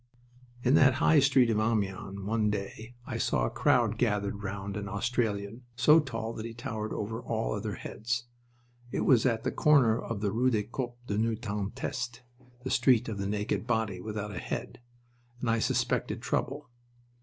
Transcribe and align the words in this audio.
In 0.63 0.73
that 0.73 0.95
High 0.95 1.19
Street 1.19 1.51
of 1.51 1.59
Amiens 1.59 2.19
one 2.21 2.49
day 2.49 2.95
I 3.05 3.19
saw 3.19 3.45
a 3.45 3.51
crowd 3.51 3.99
gathered 3.99 4.41
round 4.41 4.75
an 4.75 4.87
Australian, 4.89 5.61
so 5.75 5.99
tall 5.99 6.33
that 6.33 6.43
he 6.47 6.55
towered 6.55 6.91
over 6.91 7.21
all 7.21 7.53
other 7.53 7.75
heads. 7.75 8.25
It 8.91 9.01
was 9.01 9.27
at 9.27 9.43
the 9.43 9.51
corner 9.51 10.01
of 10.01 10.21
the 10.21 10.31
rue 10.31 10.49
de 10.49 10.63
Corps 10.63 10.95
Nu 11.07 11.35
sans 11.45 11.71
Teste, 11.75 12.21
the 12.63 12.71
Street 12.71 13.09
of 13.09 13.19
the 13.19 13.27
Naked 13.27 13.67
Body 13.67 14.01
without 14.01 14.31
a 14.33 14.39
Head, 14.39 14.79
and 15.39 15.47
I 15.51 15.59
suspected 15.59 16.19
trouble. 16.19 16.67